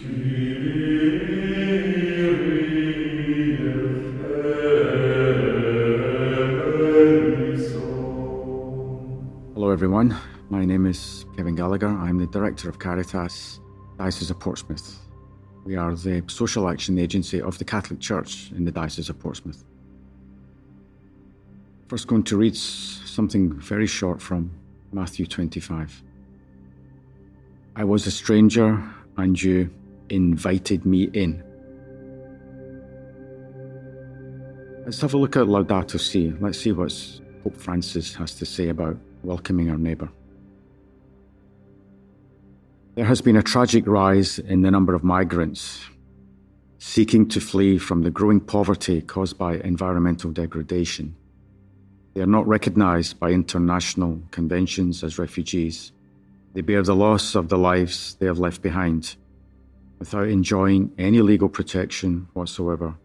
[0.00, 0.08] Hello,
[9.70, 10.16] everyone.
[10.48, 11.88] My name is Kevin Gallagher.
[11.88, 13.60] I'm the Director of Caritas,
[13.98, 15.00] Diocese of Portsmouth.
[15.66, 19.62] We are the social action agency of the Catholic Church in the Diocese of Portsmouth.
[21.88, 24.50] First, going to read something very short from
[24.92, 26.02] Matthew 25.
[27.76, 28.82] I was a stranger,
[29.18, 29.70] and you
[30.10, 31.42] invited me in.
[34.84, 36.32] Let's have a look at Laudato Si.
[36.40, 36.92] Let's see what
[37.44, 40.10] Pope Francis has to say about welcoming our neighbour.
[42.96, 45.86] There has been a tragic rise in the number of migrants
[46.78, 51.14] seeking to flee from the growing poverty caused by environmental degradation.
[52.14, 55.92] They are not recognised by international conventions as refugees.
[56.54, 59.14] They bear the loss of the lives they have left behind
[60.00, 62.96] without enjoying any legal protection whatsoever.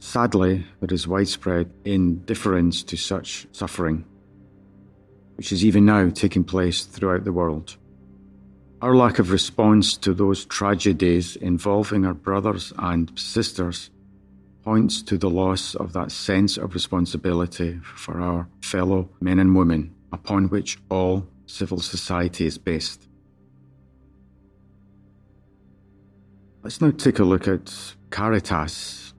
[0.00, 4.04] Sadly, there is widespread indifference to such suffering,
[5.36, 7.76] which is even now taking place throughout the world.
[8.82, 13.90] Our lack of response to those tragedies involving our brothers and sisters
[14.62, 19.94] points to the loss of that sense of responsibility for our fellow men and women
[20.12, 23.07] upon which all civil society is based.
[26.68, 29.14] Let's now take a look at Caritas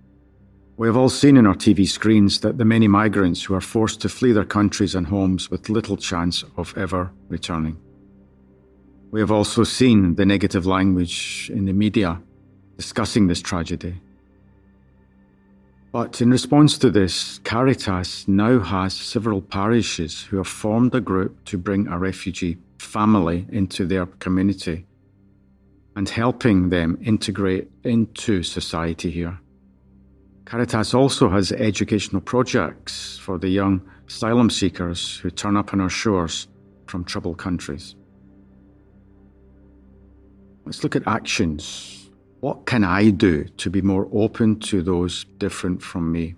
[0.77, 4.01] we have all seen in our TV screens that the many migrants who are forced
[4.01, 7.75] to flee their countries and homes with little chance of ever returning.
[9.09, 12.21] We have also seen the negative language in the media
[12.77, 13.99] discussing this tragedy.
[15.91, 21.43] But in response to this, Caritas now has several parishes who have formed a group
[21.45, 24.85] to bring a refugee family into their community
[25.99, 29.37] and helping them integrate into society here.
[30.45, 35.89] Caritas also has educational projects for the young asylum seekers who turn up on our
[35.89, 36.47] shores
[36.87, 37.95] from troubled countries.
[40.63, 42.09] Let's look at actions.
[42.39, 46.35] What can I do to be more open to those different from me?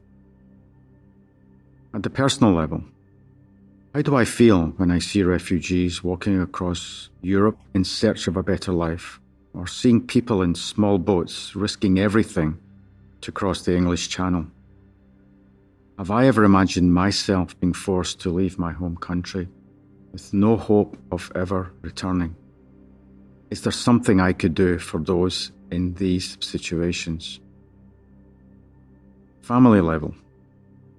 [1.94, 2.84] At the personal level,
[3.94, 8.42] how do I feel when I see refugees walking across Europe in search of a
[8.42, 9.22] better life,
[9.54, 12.58] or seeing people in small boats risking everything
[13.22, 14.46] to cross the English Channel.
[15.98, 19.48] Have I ever imagined myself being forced to leave my home country
[20.12, 22.36] with no hope of ever returning?
[23.50, 27.40] Is there something I could do for those in these situations?
[29.42, 30.16] Family level.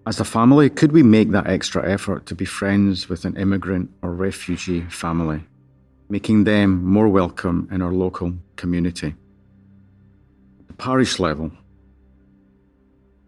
[0.07, 3.91] As a family, could we make that extra effort to be friends with an immigrant
[4.03, 5.45] or refugee family,
[6.13, 9.15] making them more welcome in our local community?
[10.67, 11.51] The parish level,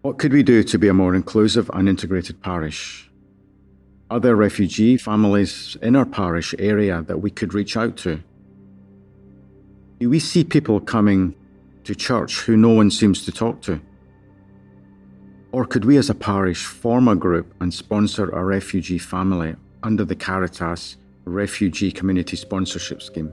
[0.02, 3.10] what could we do to be a more inclusive and integrated parish?
[4.10, 8.22] Are there refugee families in our parish area that we could reach out to?
[9.98, 11.34] Do we see people coming
[11.84, 13.80] to church who no one seems to talk to?
[15.52, 20.04] Or could we as a parish form a group and sponsor a refugee family under
[20.04, 23.32] the Caritas Refugee Community Sponsorship Scheme?